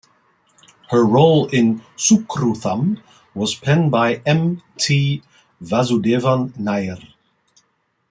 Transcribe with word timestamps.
Her 0.89 1.05
role 1.05 1.45
in 1.49 1.81
"Sukrutham" 1.95 2.99
was 3.35 3.53
penned 3.53 3.91
by 3.91 4.15
M. 4.25 4.63
T. 4.79 5.21
Vasudevan 5.61 6.57
Nair. 6.57 6.97